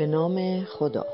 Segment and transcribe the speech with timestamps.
[0.00, 1.06] به نام خدا.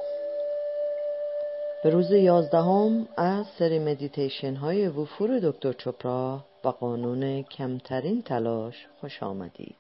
[1.85, 9.23] به روز یازدهم از سری مدیتیشن های وفور دکتر چوپرا و قانون کمترین تلاش خوش
[9.23, 9.77] آمدید.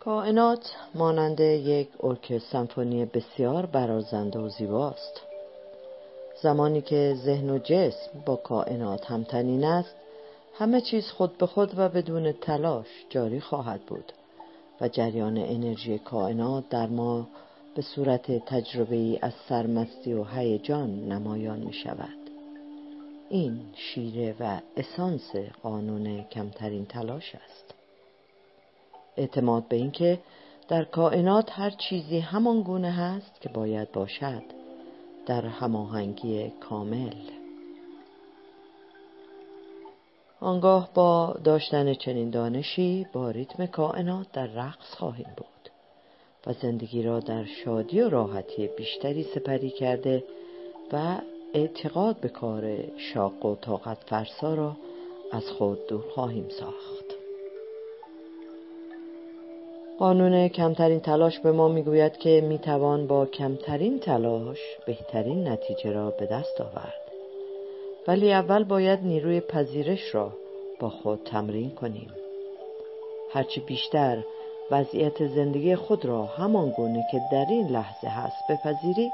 [0.00, 5.20] کائنات مانند یک ارک سمفونی بسیار برازنده و زیباست.
[6.42, 9.94] زمانی که ذهن و جسم با کائنات همتنین است
[10.54, 14.12] همه چیز خود به خود و بدون تلاش جاری خواهد بود.
[14.80, 17.28] و جریان انرژی کائنات در ما
[17.74, 22.20] به صورت تجربه ای از سرمستی و هیجان نمایان می شود
[23.28, 27.74] این شیره و اسانس قانون کمترین تلاش است.
[29.16, 30.18] اعتماد به اینکه
[30.68, 34.42] در کائنات هر چیزی همان گونه هست که باید باشد
[35.26, 37.39] در هماهنگی کامل.
[40.40, 45.70] آنگاه با داشتن چنین دانشی با ریتم کائنات در رقص خواهیم بود
[46.46, 50.24] و زندگی را در شادی و راحتی بیشتری سپری کرده
[50.92, 51.16] و
[51.54, 54.76] اعتقاد به کار شاق و طاقت فرسا را
[55.32, 57.04] از خود دور خواهیم ساخت.
[59.98, 66.26] قانون کمترین تلاش به ما می‌گوید که می‌توان با کمترین تلاش بهترین نتیجه را به
[66.26, 67.09] دست آورد.
[68.10, 70.32] ولی اول باید نیروی پذیرش را
[70.80, 72.10] با خود تمرین کنیم.
[73.32, 74.24] هرچی بیشتر
[74.70, 79.12] وضعیت زندگی خود را همان گونه که در این لحظه هست بپذیرید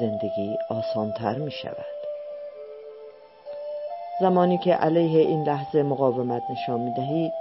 [0.00, 1.86] زندگی آسانتر می شود.
[4.20, 7.32] زمانی که علیه این لحظه مقاومت نشان می دهید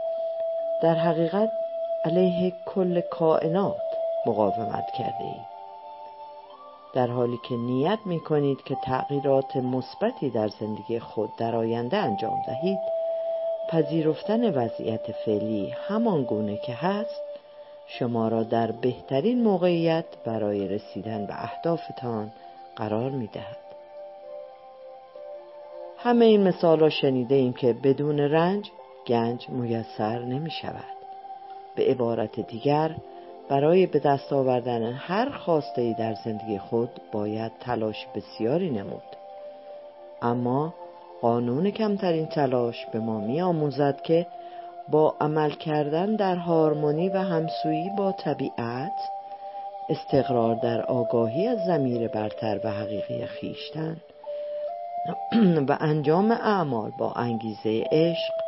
[0.84, 1.52] در حقیقت
[2.06, 3.82] علیه کل کائنات
[4.26, 5.57] مقاومت کرده اید
[6.98, 12.42] در حالی که نیت می کنید که تغییرات مثبتی در زندگی خود در آینده انجام
[12.48, 12.80] دهید
[13.70, 17.22] پذیرفتن وضعیت فعلی همان گونه که هست
[17.88, 22.32] شما را در بهترین موقعیت برای رسیدن به اهدافتان
[22.76, 23.58] قرار می دهد.
[25.98, 28.72] همه این مثال را شنیده ایم که بدون رنج
[29.08, 30.98] گنج میسر نمی شود.
[31.76, 32.96] به عبارت دیگر
[33.50, 39.16] برای به دست آوردن هر خواسته ای در زندگی خود باید تلاش بسیاری نمود.
[40.22, 40.74] اما
[41.22, 44.28] قانون کمترین تلاش به ما می آموزد که
[44.90, 49.00] با عمل کردن در هارمونی و همسویی با طبیعت
[49.90, 53.98] استقرار در آگاهی از زمیر برتر و حقیقی خیشتن
[55.70, 58.47] و انجام اعمال با انگیزه عشق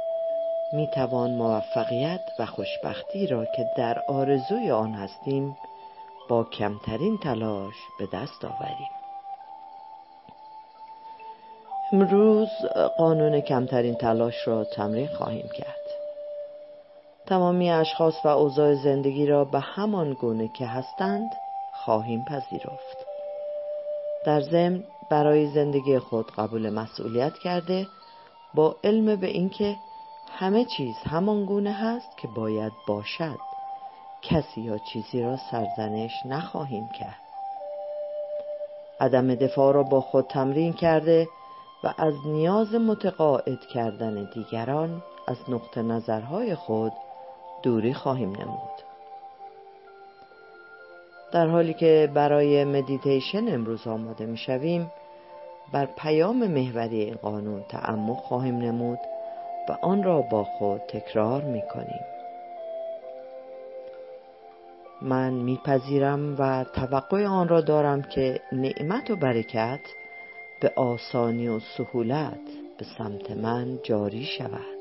[0.73, 5.57] می توان موفقیت و خوشبختی را که در آرزوی آن هستیم
[6.29, 8.89] با کمترین تلاش به دست آوریم.
[11.93, 12.49] امروز
[12.97, 15.75] قانون کمترین تلاش را تمرین خواهیم کرد.
[17.25, 21.29] تمامی اشخاص و اوضاع زندگی را به همان گونه که هستند
[21.85, 22.97] خواهیم پذیرفت.
[24.25, 27.87] در ضمن برای زندگی خود قبول مسئولیت کرده
[28.53, 29.75] با علم به اینکه
[30.37, 33.39] همه چیز همان گونه هست که باید باشد.
[34.21, 37.19] کسی یا چیزی را سرزنش نخواهیم کرد.
[38.99, 41.27] عدم دفاع را با خود تمرین کرده
[41.83, 46.93] و از نیاز متقاعد کردن دیگران از نقطه نظرهای خود
[47.63, 48.83] دوری خواهیم نمود.
[51.31, 54.91] در حالی که برای مدیتیشن امروز آماده می شویم
[55.71, 58.99] بر پیام محوری این قانون تعمق خواهیم نمود.
[59.69, 62.05] و آن را با خود تکرار می کنیم
[65.01, 69.79] من میپذیرم و توقع آن را دارم که نعمت و برکت
[70.61, 72.39] به آسانی و سهولت
[72.77, 74.79] به سمت من جاری شود.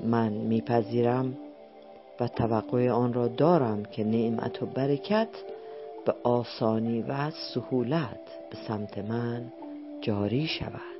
[0.00, 1.36] من میپذیرم
[2.20, 5.28] و توقع آن را دارم که نعمت و برکت
[6.06, 8.20] به آسانی و سهولت
[8.50, 9.52] به سمت من
[10.00, 10.93] جاری شود.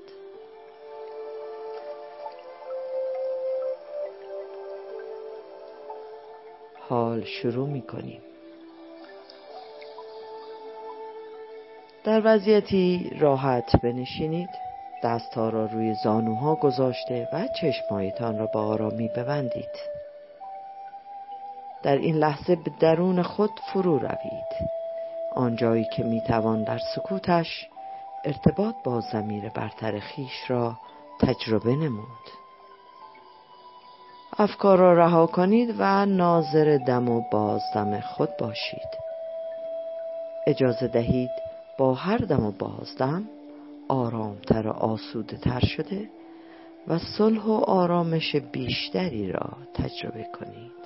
[6.89, 8.21] حال شروع می کنیم
[12.05, 14.49] در وضعیتی راحت بنشینید.
[15.05, 19.71] دستها را روی زانوها گذاشته و چشمایتان را به آرامی ببندید.
[21.83, 24.71] در این لحظه به درون خود فرو روید.
[25.35, 27.69] آنجایی که می توان در سکوتش
[28.25, 30.77] ارتباط با زمیر برتر خیش را
[31.21, 32.44] تجربه نمود.
[34.39, 38.89] افکار را رها کنید و ناظر دم و بازدم خود باشید.
[40.47, 41.31] اجازه دهید
[41.79, 43.25] با هر دم و بازدم
[43.89, 46.09] آرامتر و آسوده تر شده
[46.89, 50.85] و صلح و آرامش بیشتری را تجربه کنید.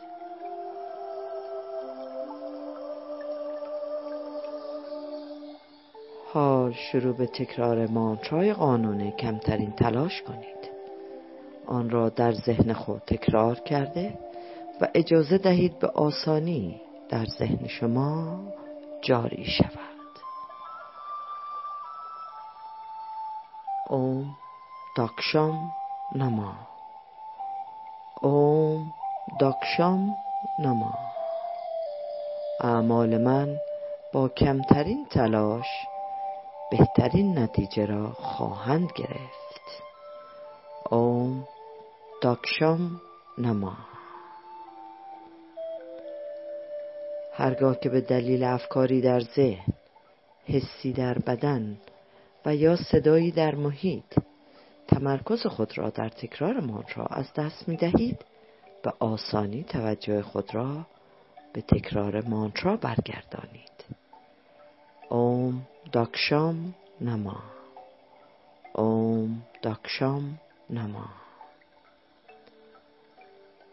[6.33, 10.58] حال شروع به تکرار مانترای قانون کمترین تلاش کنید.
[11.69, 14.19] آن را در ذهن خود تکرار کرده
[14.81, 18.41] و اجازه دهید به آسانی در ذهن شما
[19.03, 19.79] جاری شود.
[23.89, 24.37] اوم
[24.97, 25.73] داکشام
[26.15, 26.55] نما.
[28.21, 28.93] اوم
[29.41, 30.17] داکشام
[30.59, 30.95] نما.
[32.61, 33.57] اعمال من
[34.13, 35.67] با کمترین تلاش
[36.71, 39.83] بهترین نتیجه را خواهند گرفت.
[40.91, 41.45] اوم
[42.21, 43.01] داکشام
[43.39, 43.77] نما.
[47.33, 49.73] هرگاه که به دلیل افکاری در ذهن
[50.45, 51.79] حسی در بدن
[52.47, 54.19] و یا صدایی در محیط
[54.89, 58.25] تمرکز خود را در تکرار مانترا از دست می دهید
[58.83, 60.87] به آسانی توجه خود را
[61.53, 63.85] به تکرار مانترا برگردانید.
[65.09, 67.43] اوم داکشام نما.
[68.75, 70.39] اوم داکشام
[70.71, 71.28] نما.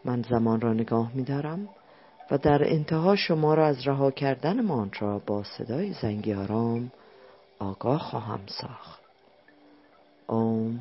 [0.06, 1.68] من زمان را نگاه می دارم
[2.30, 6.92] و در انتها شما را از رها کردن مانترا با صدای زنگی آرام
[7.58, 9.00] آگاه خواهم ساخت.
[10.26, 10.80] اوم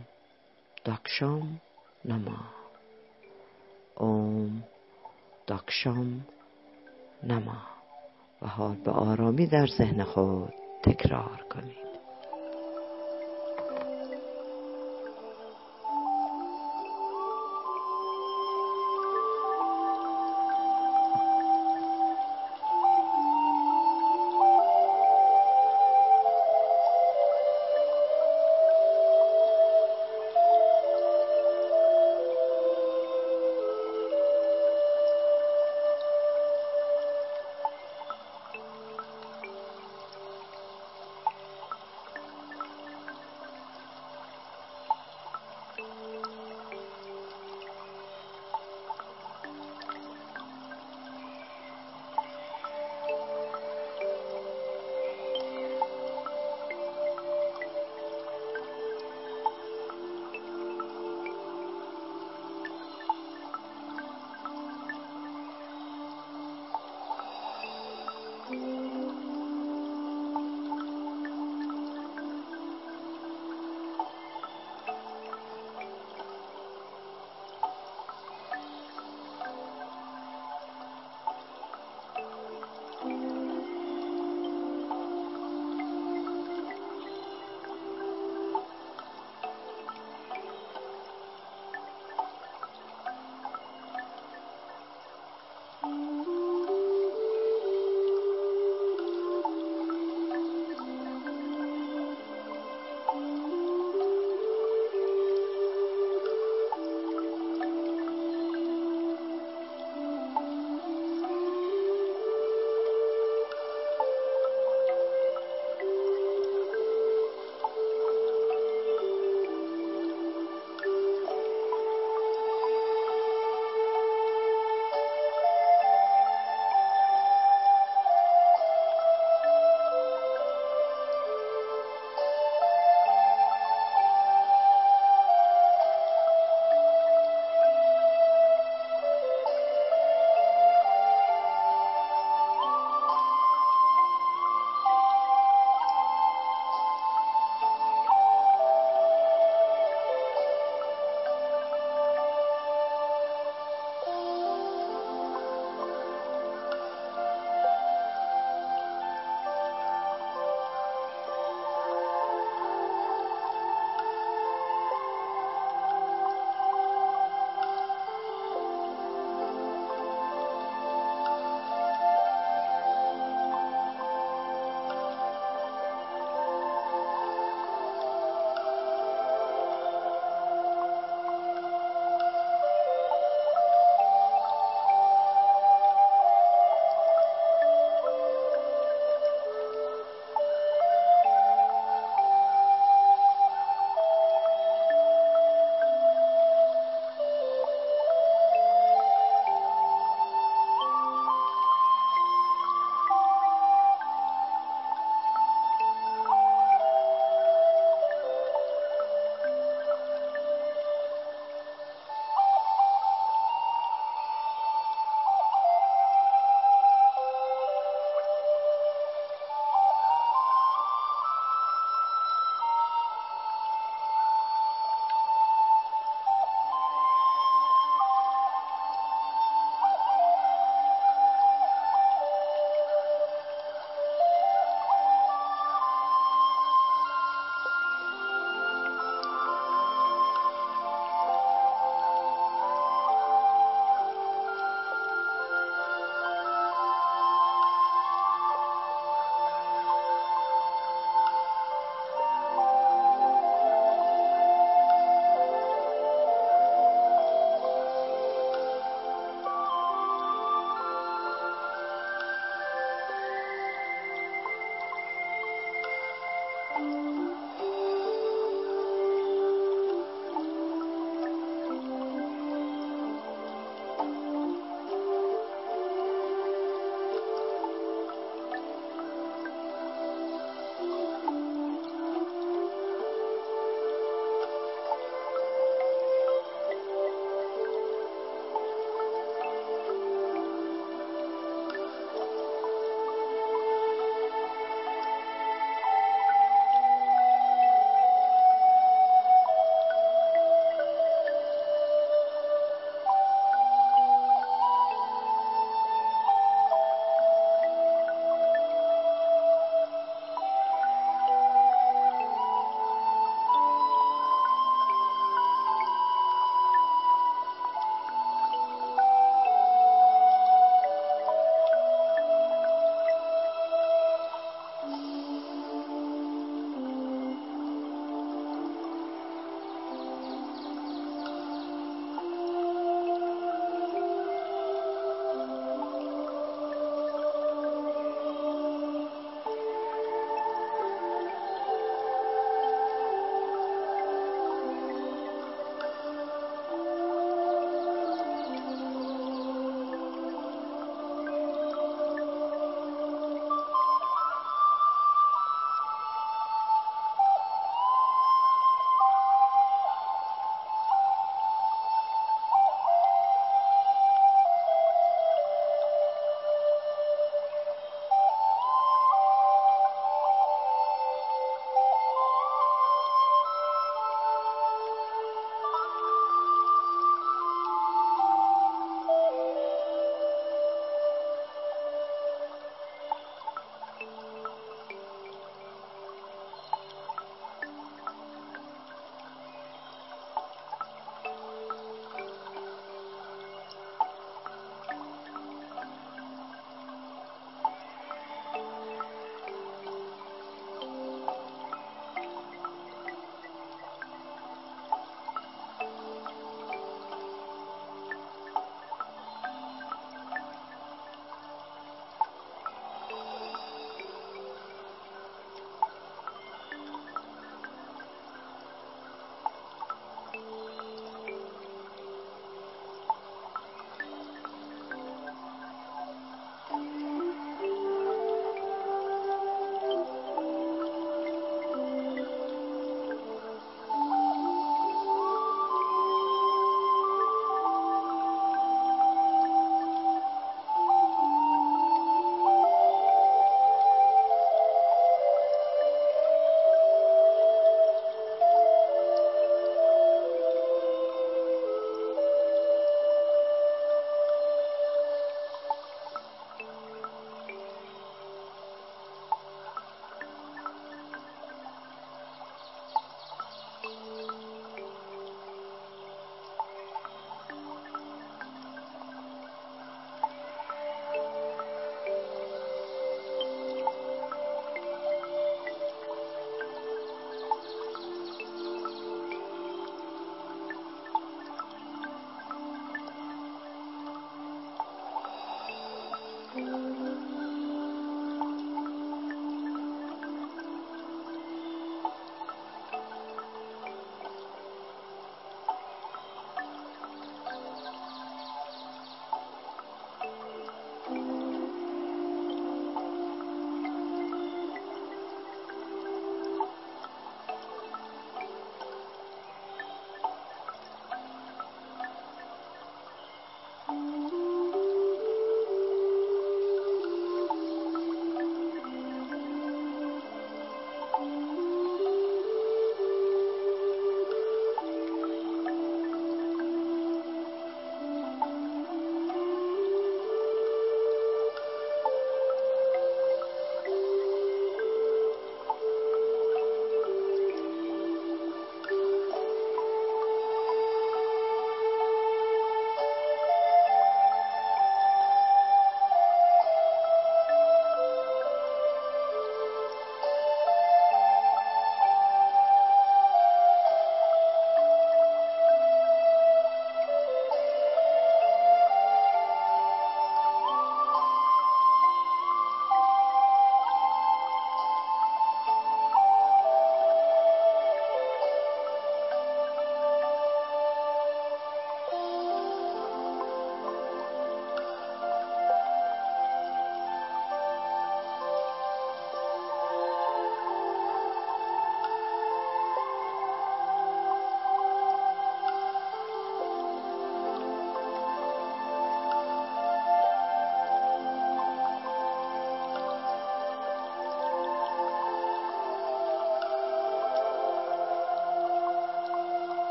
[0.83, 1.61] داکشام
[2.05, 2.39] نما.
[3.95, 4.63] اوم
[5.47, 6.25] داکشام
[7.23, 7.57] نما.
[8.41, 11.84] و حال به آرامی در ذهن خود تکرار کنید.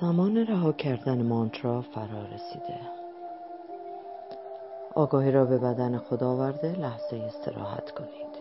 [0.00, 2.80] زمان رها کردن مانترا فرا رسیده.
[4.94, 8.36] آگاهی را به بدن خود آورده لحظه استراحت کنید.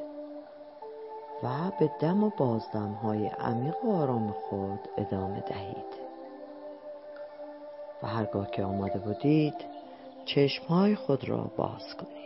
[1.43, 6.05] و به دم و بازدم های عمیق و آرام خود ادامه دهید.
[8.03, 9.55] و هرگاه که آماده بودید
[10.25, 12.25] چشم های خود را باز کنید.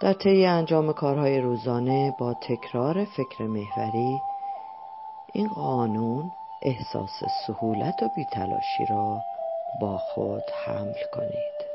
[0.00, 4.20] در طی انجام کارهای روزانه با تکرار فکر محوری
[5.32, 6.30] این قانون
[6.62, 9.20] احساس سهولت و بیتلاشی را
[9.80, 11.70] با خود حمل کنید.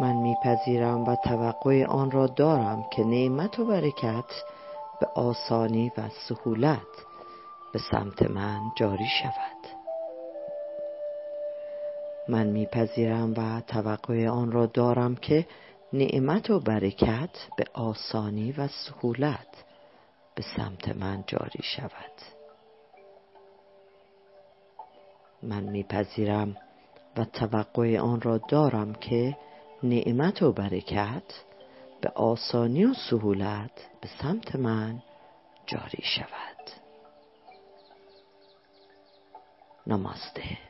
[0.00, 4.42] من میپذیرم و توقع آن را دارم که نعمت و برکت
[5.00, 6.80] به آسانی و سهولت
[7.72, 9.58] به سمت من جاری شود.
[12.28, 15.46] من میپذیرم و توقع آن را دارم که
[15.92, 19.64] نعمت و برکت به آسانی و سهولت
[20.38, 22.12] به سمت من جاری شود.
[25.42, 26.56] من میپذیرم
[27.16, 29.36] و توقع آن را دارم که
[29.82, 31.42] نعمت و برکت
[32.00, 35.02] به آسانی و سهولت به سمت من
[35.66, 36.70] جاری شود.
[39.86, 40.67] نماسته